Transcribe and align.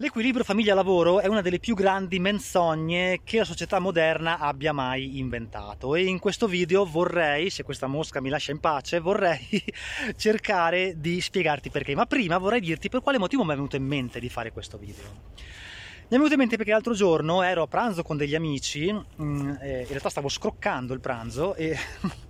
L'equilibrio 0.00 0.44
famiglia-lavoro 0.44 1.18
è 1.18 1.26
una 1.26 1.40
delle 1.40 1.58
più 1.58 1.74
grandi 1.74 2.20
menzogne 2.20 3.22
che 3.24 3.38
la 3.38 3.44
società 3.44 3.80
moderna 3.80 4.38
abbia 4.38 4.72
mai 4.72 5.18
inventato 5.18 5.96
e 5.96 6.04
in 6.04 6.20
questo 6.20 6.46
video 6.46 6.84
vorrei, 6.84 7.50
se 7.50 7.64
questa 7.64 7.88
mosca 7.88 8.20
mi 8.20 8.28
lascia 8.28 8.52
in 8.52 8.60
pace, 8.60 9.00
vorrei 9.00 9.40
cercare 10.16 11.00
di 11.00 11.20
spiegarti 11.20 11.68
perché, 11.70 11.96
ma 11.96 12.06
prima 12.06 12.38
vorrei 12.38 12.60
dirti 12.60 12.88
per 12.88 13.00
quale 13.00 13.18
motivo 13.18 13.42
mi 13.42 13.50
è 13.50 13.54
venuto 13.56 13.74
in 13.74 13.86
mente 13.86 14.20
di 14.20 14.28
fare 14.28 14.52
questo 14.52 14.78
video. 14.78 15.02
Mi 15.02 16.14
è 16.14 16.14
venuto 16.14 16.34
in 16.34 16.38
mente 16.38 16.56
perché 16.56 16.70
l'altro 16.70 16.94
giorno 16.94 17.42
ero 17.42 17.62
a 17.62 17.66
pranzo 17.66 18.04
con 18.04 18.16
degli 18.16 18.36
amici, 18.36 18.92
mm, 18.92 19.48
in 19.48 19.86
realtà 19.88 20.10
stavo 20.10 20.28
scroccando 20.28 20.94
il 20.94 21.00
pranzo 21.00 21.56
e 21.56 21.76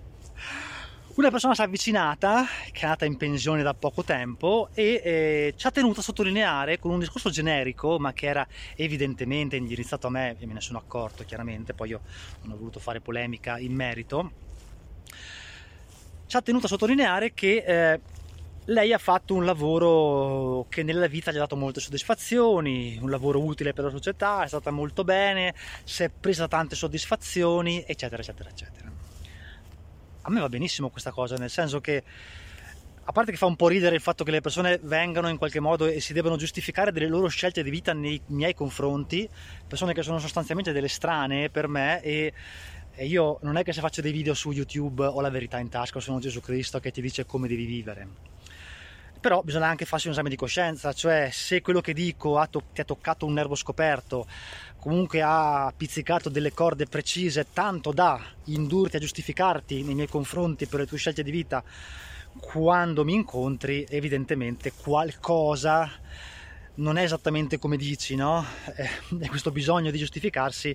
una 1.19 1.31
persona 1.31 1.53
si 1.57 1.63
è 1.63 1.65
avvicinata, 1.65 2.47
che 2.71 2.83
è 2.83 2.85
andata 2.85 3.05
in 3.05 3.17
pensione 3.17 3.65
da 3.65 3.75
poco 3.75 4.05
tempo, 4.05 4.69
e 4.73 5.03
eh, 5.03 5.55
ci 5.57 5.67
ha 5.67 5.73
tenuto 5.73 5.99
a 5.99 6.03
sottolineare 6.05 6.79
con 6.79 6.93
un 6.93 7.01
discorso 7.01 7.29
generico, 7.29 7.99
ma 7.99 8.13
che 8.13 8.27
era 8.27 8.47
evidentemente 8.77 9.57
indirizzato 9.57 10.07
a 10.07 10.11
me, 10.11 10.37
e 10.39 10.47
me 10.47 10.55
ne 10.55 10.61
sono 10.61 10.79
accorto 10.79 11.25
chiaramente, 11.25 11.75
poi 11.75 11.89
io 11.89 12.03
non 12.43 12.53
ho 12.53 12.57
voluto 12.57 12.79
fare 12.79 13.01
polemica 13.01 13.59
in 13.59 13.75
merito, 13.75 14.31
ci 16.27 16.37
ha 16.37 16.41
tenuto 16.41 16.67
a 16.67 16.69
sottolineare 16.69 17.35
che 17.35 17.65
eh, 17.67 18.01
lei 18.67 18.93
ha 18.93 18.99
fatto 18.99 19.35
un 19.35 19.45
lavoro 19.45 20.67
che 20.69 20.85
nella 20.85 21.09
vita 21.09 21.33
gli 21.33 21.37
ha 21.37 21.41
dato 21.41 21.57
molte 21.57 21.81
soddisfazioni, 21.81 22.97
un 23.03 23.11
lavoro 23.11 23.43
utile 23.43 23.73
per 23.73 23.83
la 23.83 23.91
società, 23.91 24.45
è 24.45 24.47
stata 24.47 24.71
molto 24.71 25.03
bene, 25.03 25.53
si 25.83 26.05
è 26.05 26.11
presa 26.11 26.47
tante 26.47 26.77
soddisfazioni, 26.77 27.83
eccetera, 27.85 28.23
eccetera, 28.23 28.51
eccetera 28.51 28.98
a 30.29 30.31
me 30.31 30.41
va 30.41 30.49
benissimo 30.49 30.91
questa 30.91 31.11
cosa, 31.11 31.37
nel 31.37 31.49
senso 31.49 31.81
che 31.81 32.05
a 33.03 33.13
parte 33.13 33.31
che 33.31 33.39
fa 33.39 33.47
un 33.47 33.57
po' 33.57 33.69
ridere 33.69 33.95
il 33.95 34.03
fatto 34.03 34.23
che 34.23 34.31
le 34.31 34.43
persone 34.43 34.79
vengano 34.83 35.29
in 35.29 35.39
qualche 35.39 35.61
modo 35.61 35.87
e 35.87 35.99
si 36.01 36.13
debbano 36.13 36.37
giustificare 36.37 36.93
delle 36.93 37.07
loro 37.07 37.29
scelte 37.29 37.63
di 37.63 37.71
vita 37.71 37.95
nei 37.95 38.21
miei 38.27 38.55
confronti, 38.55 39.27
persone 39.67 39.95
che 39.95 40.03
sono 40.03 40.19
sostanzialmente 40.19 40.73
delle 40.73 40.89
strane 40.89 41.49
per 41.49 41.67
me 41.69 42.03
e, 42.03 42.35
e 42.95 43.07
io 43.07 43.39
non 43.41 43.57
è 43.57 43.65
che 43.65 43.73
se 43.73 43.81
faccio 43.81 44.03
dei 44.03 44.13
video 44.13 44.35
su 44.35 44.53
YouTube 44.53 45.07
ho 45.07 45.21
la 45.23 45.31
verità 45.31 45.59
in 45.59 45.71
tasca, 45.71 45.99
sono 45.99 46.19
Gesù 46.19 46.41
Cristo 46.41 46.79
che 46.79 46.91
ti 46.91 47.01
dice 47.01 47.25
come 47.25 47.49
devi 47.49 47.65
vivere. 47.65 48.09
Però 49.21 49.41
bisogna 49.43 49.67
anche 49.67 49.87
farsi 49.87 50.07
un 50.07 50.13
esame 50.13 50.29
di 50.29 50.37
coscienza, 50.37 50.93
cioè 50.93 51.31
se 51.33 51.63
quello 51.63 51.81
che 51.81 51.95
dico 51.95 52.47
ti 52.73 52.81
ha 52.83 52.85
toccato 52.85 53.25
un 53.25 53.33
nervo 53.33 53.55
scoperto, 53.55 54.27
comunque 54.79 55.21
ha 55.23 55.73
pizzicato 55.77 56.29
delle 56.29 56.53
corde 56.53 56.87
precise 56.87 57.47
tanto 57.53 57.93
da 57.93 58.21
indurti 58.45 58.97
a 58.97 59.01
giustificarti 59.01 59.83
nei 59.83 59.95
miei 59.95 60.09
confronti 60.09 60.67
per 60.67 60.81
le 60.81 60.87
tue 60.87 60.99
scelte 60.99 61.23
di 61.23 61.31
vita 61.31 61.63
quando 62.41 63.05
mi 63.05 63.15
incontri 63.15 63.85
evidentemente 63.89 64.73
qualcosa 64.73 65.91
non 66.75 66.97
è 66.97 67.03
esattamente 67.03 67.59
come 67.59 67.77
dici 67.77 68.15
no? 68.15 68.45
e 68.77 69.29
questo 69.29 69.51
bisogno 69.51 69.91
di 69.91 69.99
giustificarsi 69.99 70.75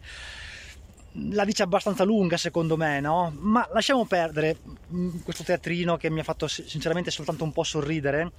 la 1.31 1.45
dice 1.45 1.63
abbastanza 1.63 2.03
lunga 2.03 2.37
secondo 2.37 2.75
me 2.75 2.99
no? 2.99 3.33
ma 3.39 3.67
lasciamo 3.71 4.05
perdere 4.05 4.57
mm, 4.91 5.19
questo 5.23 5.43
teatrino 5.43 5.95
che 5.95 6.09
mi 6.09 6.19
ha 6.19 6.23
fatto 6.23 6.47
sinceramente 6.47 7.11
soltanto 7.11 7.43
un 7.43 7.51
po' 7.51 7.63
sorridere 7.63 8.31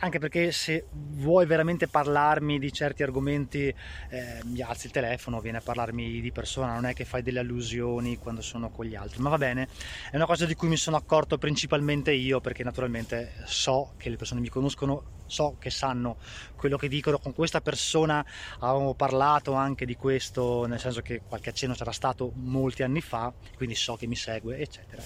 anche 0.00 0.18
perché 0.18 0.50
se 0.52 0.86
vuoi 0.90 1.46
veramente 1.46 1.86
parlarmi 1.86 2.58
di 2.58 2.72
certi 2.72 3.02
argomenti 3.02 3.66
eh, 4.08 4.40
mi 4.44 4.62
alzi 4.62 4.86
il 4.86 4.92
telefono, 4.92 5.40
vieni 5.40 5.58
a 5.58 5.60
parlarmi 5.60 6.20
di 6.20 6.32
persona, 6.32 6.72
non 6.74 6.86
è 6.86 6.94
che 6.94 7.04
fai 7.04 7.22
delle 7.22 7.40
allusioni 7.40 8.16
quando 8.16 8.40
sono 8.40 8.70
con 8.70 8.86
gli 8.86 8.94
altri, 8.94 9.20
ma 9.20 9.28
va 9.28 9.38
bene, 9.38 9.68
è 10.10 10.16
una 10.16 10.26
cosa 10.26 10.46
di 10.46 10.54
cui 10.54 10.68
mi 10.68 10.76
sono 10.76 10.96
accorto 10.96 11.36
principalmente 11.36 12.12
io 12.12 12.40
perché 12.40 12.64
naturalmente 12.64 13.32
so 13.44 13.92
che 13.98 14.08
le 14.08 14.16
persone 14.16 14.40
mi 14.40 14.48
conoscono, 14.48 15.18
so 15.26 15.56
che 15.58 15.70
sanno 15.70 16.16
quello 16.56 16.78
che 16.78 16.88
dicono, 16.88 17.18
con 17.18 17.34
questa 17.34 17.60
persona 17.60 18.24
avevo 18.60 18.94
parlato 18.94 19.52
anche 19.52 19.84
di 19.84 19.96
questo, 19.96 20.64
nel 20.66 20.80
senso 20.80 21.02
che 21.02 21.20
qualche 21.28 21.50
accenno 21.50 21.74
c'era 21.74 21.92
stato 21.92 22.32
molti 22.36 22.82
anni 22.82 23.02
fa, 23.02 23.32
quindi 23.54 23.74
so 23.74 23.96
che 23.96 24.06
mi 24.06 24.16
segue, 24.16 24.58
eccetera. 24.58 25.02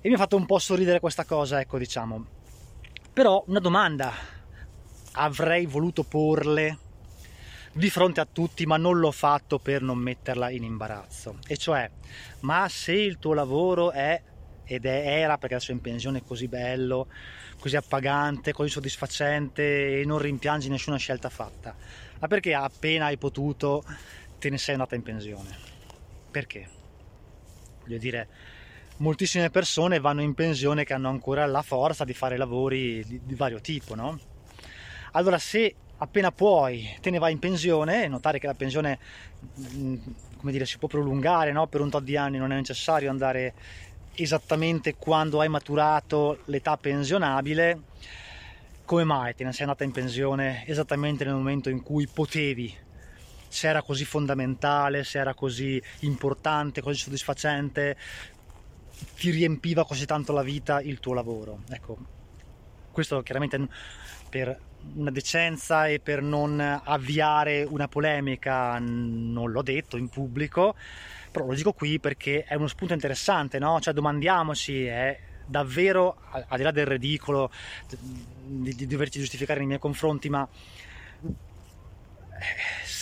E 0.00 0.08
mi 0.08 0.14
ha 0.14 0.18
fatto 0.18 0.36
un 0.36 0.46
po' 0.46 0.58
sorridere 0.58 0.98
questa 0.98 1.24
cosa, 1.24 1.60
ecco 1.60 1.78
diciamo 1.78 2.40
però 3.12 3.44
una 3.46 3.60
domanda 3.60 4.12
avrei 5.12 5.66
voluto 5.66 6.02
porle 6.02 6.78
di 7.72 7.90
fronte 7.90 8.20
a 8.20 8.28
tutti, 8.30 8.66
ma 8.66 8.76
non 8.76 8.98
l'ho 8.98 9.10
fatto 9.10 9.58
per 9.58 9.82
non 9.82 9.98
metterla 9.98 10.50
in 10.50 10.62
imbarazzo. 10.62 11.38
E 11.46 11.56
cioè, 11.56 11.90
ma 12.40 12.68
se 12.68 12.92
il 12.92 13.18
tuo 13.18 13.32
lavoro 13.34 13.92
è 13.92 14.20
ed 14.64 14.86
è, 14.86 15.18
era 15.20 15.38
perché 15.38 15.56
adesso 15.56 15.72
è 15.72 15.74
in 15.74 15.80
pensione 15.80 16.22
così 16.22 16.48
bello, 16.48 17.08
così 17.58 17.76
appagante, 17.76 18.52
così 18.52 18.70
soddisfacente 18.70 20.00
e 20.00 20.04
non 20.04 20.18
rimpiangi 20.18 20.68
nessuna 20.68 20.96
scelta 20.96 21.28
fatta, 21.28 21.74
ma 22.18 22.26
perché 22.28 22.54
appena 22.54 23.06
hai 23.06 23.18
potuto 23.18 23.84
te 24.38 24.50
ne 24.50 24.58
sei 24.58 24.74
andata 24.74 24.94
in 24.94 25.02
pensione? 25.02 25.56
Perché? 26.30 26.68
Voglio 27.82 27.98
dire, 27.98 28.28
moltissime 29.02 29.50
persone 29.50 30.00
vanno 30.00 30.22
in 30.22 30.32
pensione 30.32 30.84
che 30.84 30.94
hanno 30.94 31.08
ancora 31.08 31.44
la 31.46 31.62
forza 31.62 32.04
di 32.04 32.14
fare 32.14 32.36
lavori 32.36 33.04
di, 33.04 33.20
di 33.24 33.34
vario 33.34 33.60
tipo, 33.60 33.94
no? 33.94 34.18
Allora 35.12 35.38
se 35.38 35.74
appena 35.98 36.32
puoi 36.32 36.96
te 37.00 37.10
ne 37.10 37.18
vai 37.18 37.32
in 37.32 37.38
pensione, 37.38 38.08
notare 38.08 38.38
che 38.38 38.46
la 38.46 38.54
pensione 38.54 38.98
mm, 39.74 39.96
come 40.38 40.52
dire, 40.52 40.66
si 40.66 40.78
può 40.78 40.88
prolungare 40.88 41.52
no? 41.52 41.66
per 41.66 41.80
un 41.80 41.90
tot 41.90 42.02
di 42.02 42.16
anni, 42.16 42.38
non 42.38 42.52
è 42.52 42.56
necessario 42.56 43.10
andare 43.10 43.54
esattamente 44.14 44.94
quando 44.96 45.40
hai 45.40 45.48
maturato 45.48 46.40
l'età 46.46 46.76
pensionabile, 46.76 47.80
come 48.84 49.04
mai 49.04 49.34
te 49.34 49.44
ne 49.44 49.52
sei 49.52 49.62
andata 49.62 49.84
in 49.84 49.92
pensione 49.92 50.66
esattamente 50.66 51.24
nel 51.24 51.34
momento 51.34 51.70
in 51.70 51.82
cui 51.82 52.08
potevi? 52.12 52.76
Se 53.46 53.68
era 53.68 53.82
così 53.82 54.04
fondamentale, 54.04 55.04
se 55.04 55.18
era 55.18 55.34
così 55.34 55.80
importante, 56.00 56.80
così 56.80 56.98
soddisfacente, 56.98 57.96
ti 59.16 59.30
riempiva 59.30 59.84
così 59.84 60.06
tanto 60.06 60.32
la 60.32 60.42
vita 60.42 60.80
il 60.80 61.00
tuo 61.00 61.14
lavoro. 61.14 61.62
Ecco, 61.70 61.98
questo 62.90 63.22
chiaramente 63.22 63.68
per 64.28 64.58
una 64.94 65.10
decenza 65.10 65.86
e 65.86 66.00
per 66.00 66.22
non 66.22 66.60
avviare 66.60 67.62
una 67.62 67.88
polemica 67.88 68.78
non 68.78 69.50
l'ho 69.50 69.62
detto 69.62 69.96
in 69.96 70.08
pubblico, 70.08 70.74
però 71.30 71.46
lo 71.46 71.54
dico 71.54 71.72
qui 71.72 71.98
perché 72.00 72.44
è 72.44 72.54
uno 72.54 72.66
spunto 72.66 72.92
interessante, 72.92 73.58
no? 73.58 73.80
Cioè 73.80 73.94
domandiamoci, 73.94 74.84
è 74.84 75.18
davvero, 75.46 76.16
al 76.30 76.56
di 76.56 76.62
là 76.62 76.70
del 76.70 76.86
ridicolo 76.86 77.50
di, 77.88 78.74
di 78.74 78.86
doverci 78.86 79.18
giustificare 79.18 79.58
nei 79.58 79.68
miei 79.68 79.78
confronti, 79.78 80.28
ma 80.28 80.48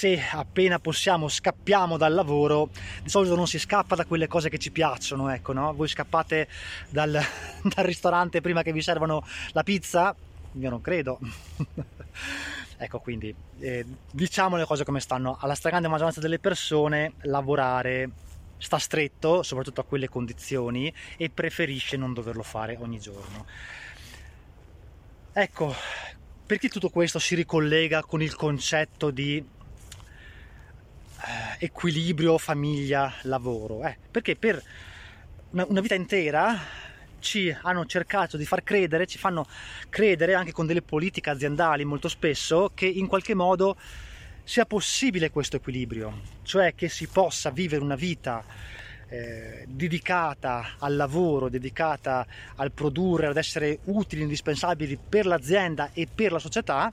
se 0.00 0.18
appena 0.18 0.78
possiamo 0.78 1.28
scappiamo 1.28 1.98
dal 1.98 2.14
lavoro, 2.14 2.70
di 3.02 3.10
solito 3.10 3.36
non 3.36 3.46
si 3.46 3.58
scappa 3.58 3.94
da 3.94 4.06
quelle 4.06 4.28
cose 4.28 4.48
che 4.48 4.56
ci 4.56 4.70
piacciono, 4.70 5.28
ecco, 5.28 5.52
no? 5.52 5.74
Voi 5.74 5.88
scappate 5.88 6.48
dal, 6.88 7.10
dal 7.62 7.84
ristorante 7.84 8.40
prima 8.40 8.62
che 8.62 8.72
vi 8.72 8.80
servano 8.80 9.22
la 9.52 9.62
pizza? 9.62 10.16
Io 10.52 10.70
non 10.70 10.80
credo. 10.80 11.18
ecco, 12.78 12.98
quindi 13.00 13.34
eh, 13.58 13.84
diciamo 14.10 14.56
le 14.56 14.64
cose 14.64 14.84
come 14.84 15.00
stanno. 15.00 15.36
Alla 15.38 15.54
stragrande 15.54 15.88
maggioranza 15.88 16.20
delle 16.20 16.38
persone 16.38 17.12
lavorare 17.24 18.08
sta 18.56 18.78
stretto, 18.78 19.42
soprattutto 19.42 19.82
a 19.82 19.84
quelle 19.84 20.08
condizioni, 20.08 20.90
e 21.18 21.28
preferisce 21.28 21.98
non 21.98 22.14
doverlo 22.14 22.42
fare 22.42 22.78
ogni 22.80 22.98
giorno. 22.98 23.44
Ecco, 25.34 25.74
perché 26.46 26.70
tutto 26.70 26.88
questo 26.88 27.18
si 27.18 27.34
ricollega 27.34 28.02
con 28.02 28.22
il 28.22 28.34
concetto 28.34 29.10
di 29.10 29.58
equilibrio 31.60 32.38
famiglia-lavoro. 32.38 33.84
Eh, 33.84 33.96
perché 34.10 34.34
per 34.34 34.60
una, 35.50 35.66
una 35.68 35.80
vita 35.80 35.94
intera 35.94 36.58
ci 37.20 37.54
hanno 37.62 37.84
cercato 37.86 38.36
di 38.36 38.46
far 38.46 38.64
credere, 38.64 39.06
ci 39.06 39.18
fanno 39.18 39.46
credere 39.88 40.34
anche 40.34 40.52
con 40.52 40.66
delle 40.66 40.82
politiche 40.82 41.30
aziendali 41.30 41.84
molto 41.84 42.08
spesso 42.08 42.72
che 42.74 42.86
in 42.86 43.06
qualche 43.06 43.34
modo 43.34 43.76
sia 44.42 44.64
possibile 44.64 45.30
questo 45.30 45.56
equilibrio, 45.56 46.22
cioè 46.42 46.74
che 46.74 46.88
si 46.88 47.06
possa 47.06 47.50
vivere 47.50 47.84
una 47.84 47.94
vita 47.94 48.42
eh, 49.08 49.64
dedicata 49.68 50.76
al 50.78 50.96
lavoro, 50.96 51.48
dedicata 51.48 52.26
al 52.56 52.72
produrre, 52.72 53.26
ad 53.26 53.36
essere 53.36 53.80
utili, 53.84 54.22
indispensabili 54.22 54.98
per 55.08 55.26
l'azienda 55.26 55.90
e 55.92 56.08
per 56.12 56.32
la 56.32 56.38
società 56.38 56.92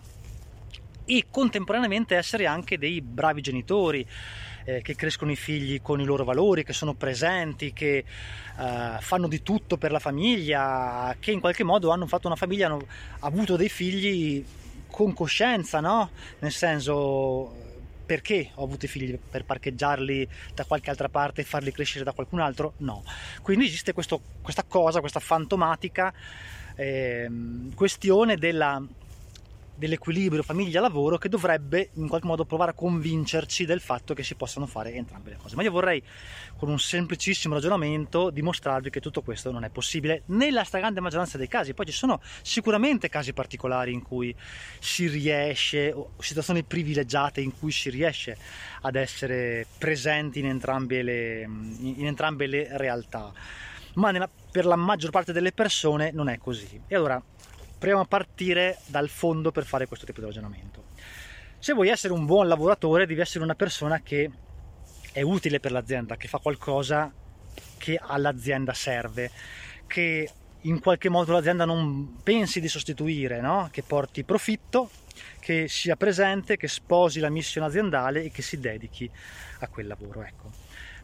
e 1.05 1.25
contemporaneamente 1.31 2.15
essere 2.15 2.45
anche 2.45 2.77
dei 2.77 3.01
bravi 3.01 3.41
genitori 3.41 4.05
eh, 4.67 4.81
che 4.81 4.95
crescono 4.95 5.31
i 5.31 5.37
figli 5.37 5.81
con 5.81 6.01
i 6.01 6.03
loro 6.03 6.25
valori, 6.25 6.65
che 6.65 6.73
sono 6.73 6.93
presenti, 6.93 7.71
che 7.71 8.03
eh, 8.59 8.97
fanno 8.99 9.29
di 9.29 9.41
tutto 9.41 9.77
per 9.77 9.91
la 9.91 9.99
famiglia, 9.99 11.15
che 11.19 11.31
in 11.31 11.39
qualche 11.39 11.63
modo 11.63 11.89
hanno 11.91 12.05
fatto 12.05 12.27
una 12.27 12.35
famiglia, 12.35 12.65
hanno 12.65 12.85
avuto 13.19 13.55
dei 13.55 13.69
figli 13.69 14.43
con 14.91 15.13
coscienza, 15.13 15.79
no? 15.79 16.09
Nel 16.39 16.51
senso 16.51 17.65
perché 18.05 18.51
ho 18.55 18.63
avuto 18.63 18.85
i 18.85 18.87
figli 18.89 19.17
per 19.17 19.45
parcheggiarli 19.45 20.27
da 20.53 20.65
qualche 20.65 20.89
altra 20.89 21.07
parte 21.07 21.41
e 21.41 21.43
farli 21.45 21.71
crescere 21.71 22.03
da 22.03 22.11
qualcun 22.11 22.41
altro? 22.41 22.73
No. 22.77 23.03
Quindi 23.41 23.65
esiste 23.65 23.93
questo, 23.93 24.19
questa 24.41 24.63
cosa, 24.63 24.99
questa 24.99 25.19
fantomatica 25.21 26.13
eh, 26.75 27.29
questione 27.73 28.35
della 28.37 28.81
dell'equilibrio 29.77 30.43
famiglia-lavoro 30.43 31.17
che 31.17 31.29
dovrebbe 31.29 31.91
in 31.93 32.07
qualche 32.07 32.27
modo 32.27 32.45
provare 32.45 32.71
a 32.71 32.73
convincerci 32.73 33.65
del 33.65 33.79
fatto 33.79 34.13
che 34.13 34.23
si 34.23 34.35
possano 34.35 34.65
fare 34.65 34.93
entrambe 34.93 35.31
le 35.31 35.37
cose. 35.37 35.55
Ma 35.55 35.63
io 35.63 35.71
vorrei, 35.71 36.01
con 36.57 36.69
un 36.69 36.79
semplicissimo 36.79 37.53
ragionamento, 37.53 38.29
dimostrarvi 38.29 38.89
che 38.89 38.99
tutto 38.99 39.21
questo 39.21 39.51
non 39.51 39.63
è 39.63 39.69
possibile 39.69 40.23
nella 40.27 40.63
stragrande 40.63 40.99
maggioranza 40.99 41.37
dei 41.37 41.47
casi. 41.47 41.73
Poi 41.73 41.85
ci 41.85 41.91
sono 41.91 42.19
sicuramente 42.41 43.09
casi 43.09 43.33
particolari 43.33 43.93
in 43.93 44.01
cui 44.01 44.35
si 44.79 45.07
riesce, 45.07 45.91
o 45.91 46.11
situazioni 46.19 46.63
privilegiate 46.63 47.41
in 47.41 47.57
cui 47.57 47.71
si 47.71 47.89
riesce 47.89 48.37
ad 48.81 48.95
essere 48.95 49.67
presenti 49.77 50.39
in 50.39 50.47
entrambe 50.47 51.03
le, 51.03 51.41
in 51.41 52.05
entrambe 52.05 52.47
le 52.47 52.67
realtà. 52.77 53.31
Ma 53.93 54.11
nella, 54.11 54.29
per 54.51 54.65
la 54.65 54.75
maggior 54.75 55.09
parte 55.11 55.33
delle 55.33 55.51
persone 55.51 56.11
non 56.11 56.29
è 56.29 56.37
così. 56.37 56.81
E 56.87 56.95
allora 56.95 57.21
proviamo 57.77 58.03
a 58.03 58.07
partire 58.07 58.79
dal 58.87 59.09
fondo 59.09 59.51
per 59.51 59.65
fare 59.65 59.87
questo 59.87 60.05
tipo 60.05 60.19
di 60.19 60.25
ragionamento. 60.25 60.83
Se 61.59 61.73
vuoi 61.73 61.89
essere 61.89 62.13
un 62.13 62.25
buon 62.25 62.47
lavoratore, 62.47 63.05
devi 63.05 63.21
essere 63.21 63.43
una 63.43 63.55
persona 63.55 64.01
che 64.01 64.29
è 65.11 65.21
utile 65.21 65.59
per 65.59 65.71
l'azienda, 65.71 66.15
che 66.15 66.27
fa 66.27 66.39
qualcosa 66.39 67.11
che 67.77 67.99
all'azienda 68.01 68.73
serve, 68.73 69.31
che 69.85 70.29
in 70.61 70.79
qualche 70.79 71.09
modo 71.09 71.33
l'azienda 71.33 71.65
non 71.65 72.17
pensi 72.23 72.59
di 72.59 72.67
sostituire, 72.67 73.41
no? 73.41 73.69
che 73.71 73.83
porti 73.83 74.23
profitto, 74.23 74.89
che 75.39 75.67
sia 75.67 75.95
presente, 75.95 76.57
che 76.57 76.67
sposi 76.67 77.19
la 77.19 77.29
missione 77.29 77.67
aziendale 77.67 78.23
e 78.23 78.31
che 78.31 78.41
si 78.41 78.59
dedichi 78.59 79.09
a 79.59 79.67
quel 79.67 79.87
lavoro. 79.87 80.23
Ecco. 80.23 80.51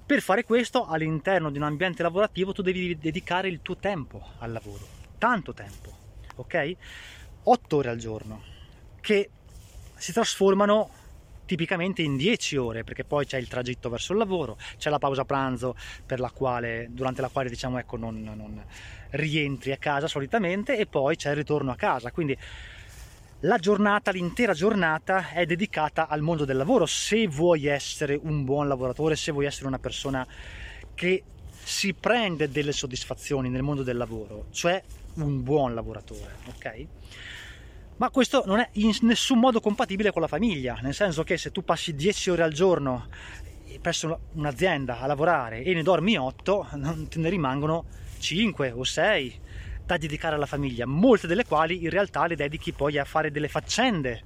Per 0.05 0.21
fare 0.21 0.43
questo 0.43 0.85
all'interno 0.85 1.49
di 1.49 1.57
un 1.57 1.63
ambiente 1.63 2.03
lavorativo 2.03 2.51
tu 2.51 2.61
devi 2.61 2.97
dedicare 2.97 3.47
il 3.47 3.61
tuo 3.61 3.77
tempo 3.77 4.21
al 4.39 4.51
lavoro, 4.51 4.85
tanto 5.17 5.53
tempo 5.53 6.02
ok? 6.35 6.75
8 7.43 7.75
ore 7.75 7.89
al 7.89 7.97
giorno, 7.97 8.41
che 9.01 9.29
si 9.95 10.11
trasformano 10.11 10.89
tipicamente 11.45 12.01
in 12.01 12.15
10 12.15 12.57
ore 12.57 12.83
perché 12.83 13.03
poi 13.03 13.25
c'è 13.25 13.37
il 13.37 13.47
tragitto 13.47 13.89
verso 13.89 14.13
il 14.13 14.19
lavoro, 14.19 14.57
c'è 14.77 14.89
la 14.89 14.99
pausa 14.99 15.25
pranzo 15.25 15.75
la 16.07 16.31
quale, 16.31 16.87
durante 16.89 17.21
la 17.21 17.29
quale 17.29 17.49
diciamo 17.49 17.79
ecco 17.79 17.97
non, 17.97 18.21
non 18.21 18.63
rientri 19.11 19.71
a 19.71 19.77
casa 19.77 20.07
solitamente 20.07 20.77
e 20.77 20.85
poi 20.85 21.15
c'è 21.15 21.31
il 21.31 21.35
ritorno 21.35 21.71
a 21.71 21.75
casa, 21.75 22.11
quindi 22.11 22.37
la 23.41 23.57
giornata, 23.57 24.11
l'intera 24.11 24.53
giornata 24.53 25.31
è 25.31 25.45
dedicata 25.45 26.07
al 26.07 26.21
mondo 26.21 26.45
del 26.45 26.55
lavoro 26.55 26.85
se 26.85 27.27
vuoi 27.27 27.65
essere 27.65 28.17
un 28.21 28.45
buon 28.45 28.67
lavoratore, 28.67 29.17
se 29.17 29.33
vuoi 29.33 29.45
essere 29.45 29.67
una 29.67 29.79
persona 29.79 30.25
che 30.95 31.23
si 31.61 31.93
prende 31.93 32.49
delle 32.49 32.71
soddisfazioni 32.71 33.49
nel 33.49 33.61
mondo 33.61 33.83
del 33.83 33.97
lavoro, 33.97 34.45
cioè 34.51 34.81
un 35.15 35.43
buon 35.43 35.73
lavoratore, 35.73 36.35
ok? 36.47 36.87
Ma 37.97 38.09
questo 38.09 38.43
non 38.45 38.59
è 38.59 38.69
in 38.73 38.91
nessun 39.01 39.39
modo 39.39 39.59
compatibile 39.59 40.11
con 40.11 40.21
la 40.21 40.27
famiglia, 40.27 40.79
nel 40.81 40.93
senso 40.93 41.23
che 41.23 41.37
se 41.37 41.51
tu 41.51 41.63
passi 41.63 41.93
10 41.93 42.31
ore 42.31 42.43
al 42.43 42.51
giorno 42.51 43.07
presso 43.81 44.19
un'azienda 44.33 44.99
a 44.99 45.05
lavorare 45.05 45.63
e 45.63 45.73
ne 45.73 45.83
dormi 45.83 46.17
8, 46.17 46.69
non 46.73 47.07
te 47.07 47.19
ne 47.19 47.29
rimangono 47.29 47.85
5 48.17 48.71
o 48.71 48.83
6 48.83 49.39
da 49.85 49.97
dedicare 49.97 50.35
alla 50.35 50.45
famiglia, 50.45 50.85
molte 50.85 51.27
delle 51.27 51.45
quali 51.45 51.83
in 51.83 51.89
realtà 51.89 52.25
le 52.25 52.35
dedichi 52.35 52.71
poi 52.71 52.97
a 52.97 53.05
fare 53.05 53.31
delle 53.31 53.47
faccende 53.47 54.23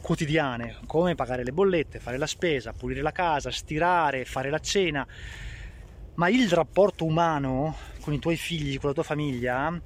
quotidiane, 0.00 0.78
come 0.86 1.14
pagare 1.14 1.44
le 1.44 1.52
bollette, 1.52 2.00
fare 2.00 2.16
la 2.16 2.26
spesa, 2.26 2.72
pulire 2.72 3.02
la 3.02 3.12
casa, 3.12 3.50
stirare, 3.50 4.24
fare 4.24 4.50
la 4.50 4.58
cena, 4.58 5.06
ma 6.14 6.28
il 6.28 6.50
rapporto 6.50 7.04
umano 7.04 7.76
con 8.02 8.12
i 8.12 8.18
tuoi 8.18 8.36
figli, 8.36 8.78
con 8.78 8.88
la 8.88 8.94
tua 8.94 9.04
famiglia, 9.04 9.80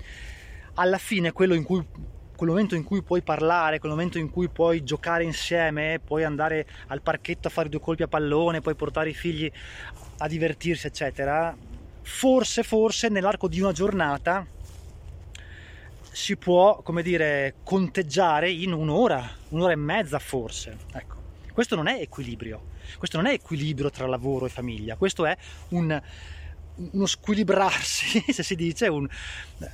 alla 0.74 0.98
fine 0.98 1.32
quello 1.32 1.54
in 1.54 1.62
cui 1.62 1.86
quel 2.36 2.50
momento 2.50 2.74
in 2.74 2.84
cui 2.84 3.02
puoi 3.02 3.22
parlare, 3.22 3.78
quel 3.78 3.92
momento 3.92 4.18
in 4.18 4.30
cui 4.30 4.48
puoi 4.48 4.84
giocare 4.84 5.24
insieme, 5.24 6.00
puoi 6.04 6.22
andare 6.22 6.66
al 6.88 7.00
parchetto 7.00 7.48
a 7.48 7.50
fare 7.50 7.70
due 7.70 7.80
colpi 7.80 8.02
a 8.02 8.08
pallone, 8.08 8.60
puoi 8.60 8.74
portare 8.74 9.08
i 9.08 9.14
figli 9.14 9.50
a 10.18 10.28
divertirsi, 10.28 10.86
eccetera, 10.86 11.56
forse, 12.02 12.62
forse 12.62 13.08
nell'arco 13.08 13.48
di 13.48 13.60
una 13.60 13.72
giornata 13.72 14.46
si 16.10 16.36
può, 16.36 16.80
come 16.82 17.02
dire, 17.02 17.56
conteggiare 17.62 18.50
in 18.50 18.72
un'ora, 18.72 19.28
un'ora 19.50 19.72
e 19.72 19.76
mezza 19.76 20.19
forse. 20.19 20.76
Ecco, 20.92 21.16
questo 21.52 21.74
non 21.74 21.88
è 21.88 22.00
equilibrio, 22.00 22.69
questo 22.98 23.16
non 23.16 23.26
è 23.26 23.32
equilibrio 23.32 23.90
tra 23.90 24.06
lavoro 24.06 24.46
e 24.46 24.50
famiglia, 24.50 24.96
questo 24.96 25.24
è 25.24 25.36
un 25.69 26.00
uno 26.93 27.06
squilibrarsi, 27.06 28.25
se 28.32 28.43
si 28.43 28.55
dice, 28.55 28.88
un, 28.88 29.08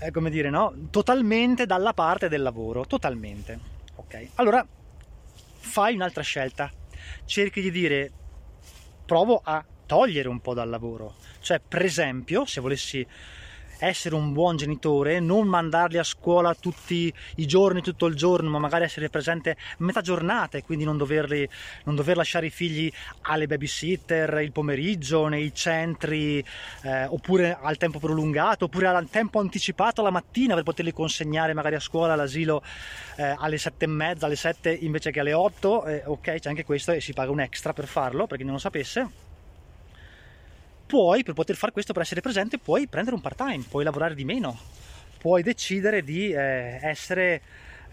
eh, 0.00 0.10
come 0.10 0.30
dire, 0.30 0.50
no? 0.50 0.74
totalmente 0.90 1.66
dalla 1.66 1.92
parte 1.92 2.28
del 2.28 2.42
lavoro, 2.42 2.86
totalmente. 2.86 3.58
Ok, 3.96 4.28
allora 4.36 4.66
fai 5.58 5.94
un'altra 5.94 6.22
scelta, 6.22 6.70
cerchi 7.24 7.60
di 7.60 7.70
dire, 7.70 8.10
provo 9.04 9.40
a 9.42 9.64
togliere 9.86 10.28
un 10.28 10.40
po' 10.40 10.54
dal 10.54 10.68
lavoro, 10.68 11.16
cioè 11.40 11.60
per 11.60 11.82
esempio, 11.84 12.46
se 12.46 12.60
volessi 12.60 13.06
essere 13.82 14.14
un 14.14 14.32
buon 14.32 14.56
genitore, 14.56 15.18
non 15.18 15.48
mandarli 15.48 15.98
a 15.98 16.04
scuola 16.04 16.54
tutti 16.54 17.12
i 17.36 17.46
giorni, 17.46 17.82
tutto 17.82 18.06
il 18.06 18.14
giorno, 18.14 18.48
ma 18.48 18.58
magari 18.58 18.84
essere 18.84 19.08
presente 19.08 19.56
metà 19.78 20.00
giornata 20.00 20.56
e 20.56 20.62
quindi 20.62 20.84
non, 20.84 20.96
doverli, 20.96 21.48
non 21.84 21.96
dover 21.96 22.16
lasciare 22.16 22.46
i 22.46 22.50
figli 22.50 22.90
alle 23.22 23.48
babysitter 23.48 24.40
il 24.40 24.52
pomeriggio, 24.52 25.26
nei 25.26 25.52
centri, 25.52 26.44
eh, 26.82 27.04
oppure 27.06 27.58
al 27.60 27.76
tempo 27.76 27.98
prolungato, 27.98 28.66
oppure 28.66 28.86
al 28.86 29.10
tempo 29.10 29.40
anticipato 29.40 30.00
la 30.00 30.10
mattina 30.10 30.54
per 30.54 30.62
poterli 30.62 30.92
consegnare 30.92 31.52
magari 31.52 31.74
a 31.74 31.80
scuola, 31.80 32.12
all'asilo 32.12 32.62
eh, 33.16 33.34
alle 33.36 33.58
sette 33.58 33.86
e 33.86 33.88
mezza, 33.88 34.26
alle 34.26 34.36
sette 34.36 34.70
invece 34.70 35.10
che 35.10 35.20
alle 35.20 35.32
otto, 35.32 35.84
eh, 35.86 36.02
ok 36.04 36.38
c'è 36.38 36.48
anche 36.48 36.64
questo 36.64 36.92
e 36.92 37.00
si 37.00 37.12
paga 37.12 37.32
un 37.32 37.40
extra 37.40 37.72
per 37.72 37.86
farlo, 37.86 38.28
per 38.28 38.38
chi 38.38 38.44
non 38.44 38.52
lo 38.52 38.58
sapesse 38.60 39.30
puoi, 40.92 41.22
per 41.22 41.32
poter 41.32 41.56
fare 41.56 41.72
questo, 41.72 41.94
per 41.94 42.02
essere 42.02 42.20
presente, 42.20 42.58
puoi 42.58 42.86
prendere 42.86 43.16
un 43.16 43.22
part 43.22 43.38
time, 43.38 43.64
puoi 43.66 43.82
lavorare 43.82 44.14
di 44.14 44.26
meno, 44.26 44.58
puoi 45.16 45.42
decidere 45.42 46.04
di 46.04 46.30
eh, 46.30 46.78
essere, 46.82 47.40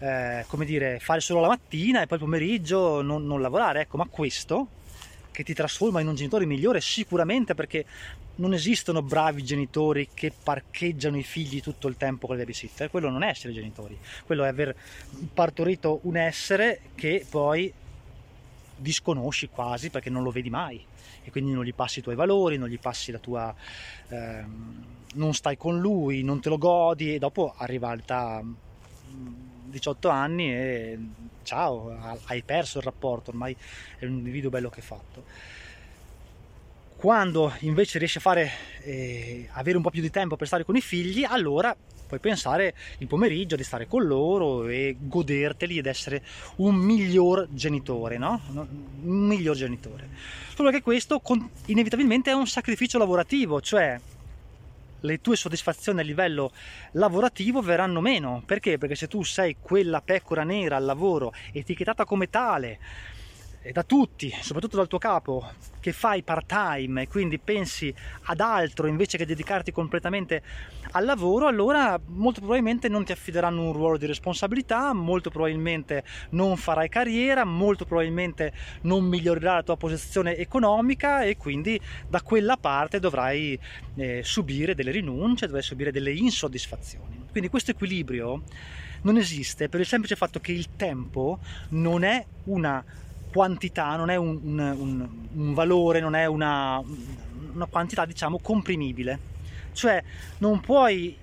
eh, 0.00 0.44
come 0.46 0.66
dire, 0.66 0.98
fare 1.00 1.20
solo 1.20 1.40
la 1.40 1.48
mattina 1.48 2.02
e 2.02 2.06
poi 2.06 2.18
il 2.18 2.24
pomeriggio 2.24 3.00
non, 3.00 3.26
non 3.26 3.40
lavorare. 3.40 3.80
Ecco, 3.80 3.96
ma 3.96 4.04
questo 4.04 4.68
che 5.30 5.42
ti 5.42 5.54
trasforma 5.54 6.02
in 6.02 6.08
un 6.08 6.14
genitore 6.14 6.44
migliore 6.44 6.82
sicuramente 6.82 7.54
perché 7.54 7.86
non 8.34 8.52
esistono 8.52 9.00
bravi 9.00 9.44
genitori 9.44 10.10
che 10.12 10.30
parcheggiano 10.30 11.16
i 11.16 11.22
figli 11.22 11.62
tutto 11.62 11.88
il 11.88 11.96
tempo 11.96 12.26
con 12.26 12.36
le 12.36 12.42
babysitter, 12.42 12.90
quello 12.90 13.08
non 13.08 13.22
è 13.22 13.28
essere 13.28 13.54
genitori, 13.54 13.98
quello 14.26 14.44
è 14.44 14.48
aver 14.48 14.76
partorito 15.32 16.00
un 16.02 16.18
essere 16.18 16.80
che 16.94 17.24
poi 17.30 17.72
disconosci 18.76 19.48
quasi 19.48 19.88
perché 19.88 20.10
non 20.10 20.22
lo 20.22 20.30
vedi 20.30 20.50
mai 20.50 20.88
quindi 21.30 21.52
non 21.52 21.64
gli 21.64 21.74
passi 21.74 22.00
i 22.00 22.02
tuoi 22.02 22.14
valori, 22.14 22.58
non 22.58 22.68
gli 22.68 22.78
passi 22.78 23.12
la 23.12 23.18
tua... 23.18 23.54
Ehm, 24.08 24.98
non 25.14 25.34
stai 25.34 25.56
con 25.56 25.80
lui, 25.80 26.22
non 26.22 26.40
te 26.40 26.48
lo 26.48 26.58
godi 26.58 27.14
e 27.14 27.18
dopo 27.18 27.54
arriva 27.56 27.88
all'età 27.88 28.42
18 28.42 30.08
mm, 30.08 30.12
anni 30.12 30.52
e 30.52 30.98
ciao, 31.42 32.18
hai 32.26 32.42
perso 32.42 32.78
il 32.78 32.84
rapporto, 32.84 33.30
ormai 33.30 33.56
è 33.98 34.04
un 34.04 34.12
individuo 34.12 34.50
bello 34.50 34.70
che 34.70 34.80
è 34.80 34.82
fatto. 34.82 35.24
Quando 36.96 37.54
invece 37.60 37.98
riesci 37.98 38.18
a 38.18 38.20
fare, 38.20 38.50
eh, 38.82 39.48
avere 39.52 39.76
un 39.76 39.82
po' 39.82 39.90
più 39.90 40.02
di 40.02 40.10
tempo 40.10 40.36
per 40.36 40.46
stare 40.46 40.64
con 40.64 40.76
i 40.76 40.82
figli, 40.82 41.24
allora 41.24 41.74
puoi 42.10 42.18
pensare 42.18 42.74
il 42.98 43.06
pomeriggio 43.06 43.54
di 43.54 43.62
stare 43.62 43.86
con 43.86 44.04
loro 44.04 44.66
e 44.66 44.96
goderteli 44.98 45.78
ed 45.78 45.86
essere 45.86 46.24
un 46.56 46.74
miglior 46.74 47.46
genitore, 47.50 48.18
no? 48.18 48.40
Un 48.52 49.26
miglior 49.26 49.54
genitore. 49.54 50.08
Solo 50.52 50.72
che 50.72 50.82
questo 50.82 51.22
inevitabilmente 51.66 52.32
è 52.32 52.34
un 52.34 52.48
sacrificio 52.48 52.98
lavorativo, 52.98 53.60
cioè 53.60 53.98
le 55.02 55.20
tue 55.20 55.36
soddisfazioni 55.36 56.00
a 56.00 56.02
livello 56.02 56.50
lavorativo 56.92 57.62
verranno 57.62 58.00
meno. 58.00 58.42
Perché? 58.44 58.76
Perché 58.76 58.96
se 58.96 59.06
tu 59.06 59.22
sei 59.22 59.56
quella 59.60 60.02
pecora 60.02 60.42
nera 60.42 60.74
al 60.74 60.84
lavoro, 60.84 61.32
etichettata 61.52 62.04
come 62.04 62.28
tale, 62.28 62.78
da 63.72 63.82
tutti, 63.82 64.34
soprattutto 64.40 64.76
dal 64.76 64.88
tuo 64.88 64.98
capo, 64.98 65.52
che 65.80 65.92
fai 65.92 66.22
part 66.22 66.46
time 66.46 67.02
e 67.02 67.08
quindi 67.08 67.38
pensi 67.38 67.94
ad 68.24 68.40
altro 68.40 68.86
invece 68.86 69.18
che 69.18 69.26
dedicarti 69.26 69.70
completamente 69.70 70.42
al 70.92 71.04
lavoro, 71.04 71.46
allora 71.46 72.00
molto 72.06 72.40
probabilmente 72.40 72.88
non 72.88 73.04
ti 73.04 73.12
affideranno 73.12 73.62
un 73.62 73.72
ruolo 73.72 73.98
di 73.98 74.06
responsabilità, 74.06 74.94
molto 74.94 75.30
probabilmente 75.30 76.04
non 76.30 76.56
farai 76.56 76.88
carriera, 76.88 77.44
molto 77.44 77.84
probabilmente 77.84 78.52
non 78.82 79.04
migliorerai 79.04 79.56
la 79.56 79.62
tua 79.62 79.76
posizione 79.76 80.36
economica 80.36 81.22
e 81.22 81.36
quindi 81.36 81.78
da 82.08 82.22
quella 82.22 82.56
parte 82.56 82.98
dovrai 82.98 83.58
eh, 83.96 84.22
subire 84.24 84.74
delle 84.74 84.90
rinunce, 84.90 85.46
dovrai 85.46 85.62
subire 85.62 85.92
delle 85.92 86.12
insoddisfazioni. 86.12 87.26
Quindi 87.30 87.50
questo 87.50 87.72
equilibrio 87.72 88.42
non 89.02 89.16
esiste 89.16 89.68
per 89.68 89.80
il 89.80 89.86
semplice 89.86 90.16
fatto 90.16 90.40
che 90.40 90.52
il 90.52 90.76
tempo 90.76 91.38
non 91.70 92.02
è 92.02 92.24
una 92.44 92.84
quantità, 93.30 93.96
non 93.96 94.10
è 94.10 94.16
un, 94.16 94.38
un, 94.42 95.08
un, 95.32 95.54
valore, 95.54 96.00
non 96.00 96.14
è 96.14 96.26
una, 96.26 96.82
una 97.52 97.66
quantità 97.66 98.04
diciamo 98.04 98.38
comprimibile. 98.40 99.28
Cioè 99.72 100.02
non 100.38 100.60
puoi 100.60 101.16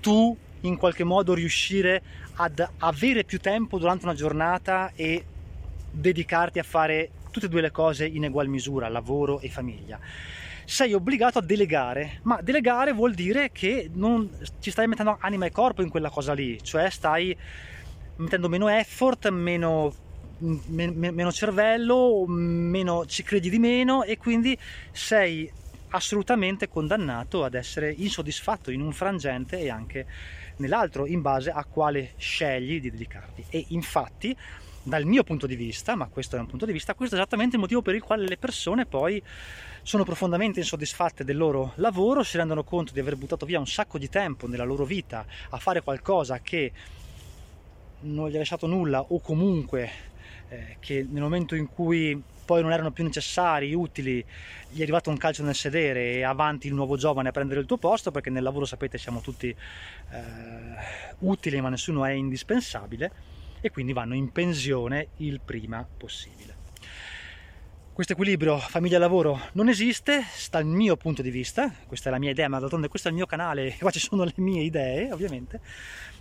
tu 0.00 0.36
in 0.62 0.76
qualche 0.76 1.04
modo 1.04 1.34
riuscire 1.34 2.02
ad 2.34 2.66
avere 2.78 3.24
più 3.24 3.38
tempo 3.38 3.78
durante 3.78 4.04
una 4.04 4.14
giornata 4.14 4.92
e 4.94 5.24
dedicarti 5.90 6.58
a 6.58 6.62
fare 6.62 7.10
tutte 7.30 7.46
e 7.46 7.48
due 7.48 7.60
le 7.60 7.70
cose 7.70 8.06
in 8.06 8.24
egual 8.24 8.48
misura, 8.48 8.88
lavoro 8.88 9.40
e 9.40 9.48
famiglia. 9.48 9.98
Sei 10.64 10.92
obbligato 10.92 11.38
a 11.38 11.42
delegare, 11.42 12.20
ma 12.22 12.40
delegare 12.42 12.92
vuol 12.92 13.14
dire 13.14 13.50
che 13.50 13.90
non 13.92 14.30
ci 14.60 14.70
stai 14.70 14.86
mettendo 14.86 15.16
anima 15.20 15.46
e 15.46 15.50
corpo 15.50 15.82
in 15.82 15.88
quella 15.88 16.10
cosa 16.10 16.32
lì, 16.32 16.62
cioè 16.62 16.90
stai 16.90 17.36
mettendo 18.16 18.48
meno 18.48 18.68
effort, 18.68 19.28
meno, 19.30 19.92
meno 20.40 21.32
cervello, 21.32 22.24
meno, 22.26 23.06
ci 23.06 23.22
credi 23.22 23.50
di 23.50 23.58
meno 23.58 24.02
e 24.02 24.16
quindi 24.18 24.56
sei 24.92 25.50
assolutamente 25.90 26.68
condannato 26.68 27.44
ad 27.44 27.54
essere 27.54 27.92
insoddisfatto 27.96 28.70
in 28.70 28.80
un 28.80 28.92
frangente 28.92 29.58
e 29.58 29.70
anche 29.70 30.06
nell'altro 30.56 31.06
in 31.06 31.20
base 31.20 31.50
a 31.50 31.64
quale 31.64 32.12
scegli 32.16 32.80
di 32.80 32.90
dedicarti. 32.90 33.44
E 33.48 33.66
infatti, 33.68 34.36
dal 34.82 35.04
mio 35.04 35.24
punto 35.24 35.46
di 35.46 35.56
vista, 35.56 35.94
ma 35.94 36.06
questo 36.08 36.36
è 36.36 36.38
un 36.38 36.46
punto 36.46 36.66
di 36.66 36.72
vista, 36.72 36.94
questo 36.94 37.16
è 37.16 37.18
esattamente 37.18 37.56
il 37.56 37.62
motivo 37.62 37.82
per 37.82 37.94
il 37.94 38.02
quale 38.02 38.26
le 38.26 38.36
persone 38.36 38.86
poi 38.86 39.22
sono 39.82 40.04
profondamente 40.04 40.60
insoddisfatte 40.60 41.24
del 41.24 41.36
loro 41.36 41.72
lavoro, 41.76 42.22
si 42.22 42.36
rendono 42.36 42.64
conto 42.64 42.92
di 42.92 43.00
aver 43.00 43.16
buttato 43.16 43.46
via 43.46 43.58
un 43.58 43.66
sacco 43.66 43.98
di 43.98 44.08
tempo 44.08 44.46
nella 44.46 44.64
loro 44.64 44.84
vita 44.84 45.24
a 45.50 45.58
fare 45.58 45.82
qualcosa 45.82 46.40
che 46.40 46.72
non 48.02 48.28
gli 48.28 48.34
ha 48.36 48.38
lasciato 48.38 48.66
nulla 48.66 49.00
o 49.00 49.20
comunque 49.20 50.08
eh, 50.50 50.76
che 50.80 51.06
nel 51.08 51.22
momento 51.22 51.54
in 51.54 51.68
cui 51.68 52.20
poi 52.44 52.62
non 52.62 52.72
erano 52.72 52.90
più 52.90 53.04
necessari, 53.04 53.72
utili, 53.72 54.24
gli 54.68 54.80
è 54.80 54.82
arrivato 54.82 55.08
un 55.08 55.16
calcio 55.16 55.44
nel 55.44 55.54
sedere 55.54 56.14
e 56.14 56.22
avanti 56.24 56.66
il 56.66 56.74
nuovo 56.74 56.96
giovane 56.96 57.28
a 57.28 57.32
prendere 57.32 57.60
il 57.60 57.66
tuo 57.66 57.76
posto 57.76 58.10
perché 58.10 58.28
nel 58.28 58.42
lavoro 58.42 58.64
sapete 58.64 58.98
siamo 58.98 59.20
tutti 59.20 59.48
eh, 59.48 59.56
utili 61.20 61.60
ma 61.60 61.68
nessuno 61.68 62.04
è 62.04 62.10
indispensabile 62.10 63.12
e 63.60 63.70
quindi 63.70 63.92
vanno 63.92 64.14
in 64.14 64.32
pensione 64.32 65.08
il 65.18 65.40
prima 65.40 65.86
possibile. 65.96 66.59
Questo 68.00 68.16
equilibrio 68.16 68.56
famiglia-lavoro 68.56 69.38
non 69.52 69.68
esiste, 69.68 70.24
dal 70.50 70.64
mio 70.64 70.96
punto 70.96 71.20
di 71.20 71.30
vista, 71.30 71.70
questa 71.86 72.08
è 72.08 72.12
la 72.12 72.18
mia 72.18 72.30
idea, 72.30 72.48
ma 72.48 72.58
d'altronde 72.58 72.88
questo 72.88 73.08
è 73.08 73.10
il 73.10 73.16
mio 73.18 73.26
canale, 73.26 73.76
qua 73.78 73.90
ci 73.90 73.98
sono 73.98 74.24
le 74.24 74.32
mie 74.36 74.62
idee 74.62 75.12
ovviamente, 75.12 75.60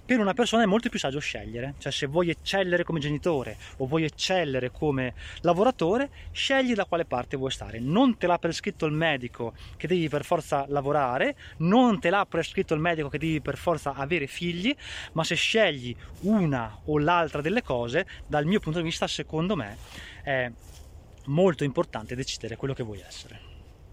per 0.04 0.20
una 0.20 0.34
persona 0.34 0.64
è 0.64 0.66
molto 0.66 0.90
più 0.90 1.00
saggio 1.00 1.20
scegliere, 1.20 1.76
cioè 1.78 1.90
se 1.90 2.08
vuoi 2.08 2.32
eccellere 2.32 2.84
come 2.84 3.00
genitore 3.00 3.56
o 3.78 3.86
vuoi 3.86 4.04
eccellere 4.04 4.72
come 4.72 5.14
lavoratore, 5.40 6.10
scegli 6.34 6.74
da 6.74 6.84
quale 6.84 7.06
parte 7.06 7.38
vuoi 7.38 7.52
stare. 7.52 7.80
Non 7.80 8.18
te 8.18 8.28
l'ha 8.28 8.40
prescritto 8.40 8.86
il 8.86 8.92
medico 8.92 9.54
che 9.78 9.88
devi 9.88 10.10
per 10.10 10.26
forza 10.26 10.66
lavorare, 10.68 11.38
non 11.60 11.98
te 12.02 12.10
l'ha 12.10 12.26
prescritto 12.26 12.74
il 12.74 12.82
medico 12.82 13.08
che 13.08 13.20
devi 13.20 13.40
per 13.40 13.56
forza 13.56 13.94
avere 13.94 14.28
figli, 14.28 14.76
ma 15.14 15.24
se 15.24 15.36
scegli 15.36 15.96
una 16.24 16.78
o 16.86 17.00
l'altra 17.00 17.40
delle 17.40 17.64
cose, 17.64 18.06
dal 18.28 18.46
mio 18.46 18.60
punto 18.60 18.80
di 18.80 18.84
vista, 18.84 19.08
secondo 19.08 19.56
me, 19.56 19.78
è 20.24 20.52
molto 21.26 21.64
importante 21.64 22.16
decidere 22.16 22.56
quello 22.56 22.74
che 22.74 22.84
vuoi 22.84 23.00
essere. 23.00 23.49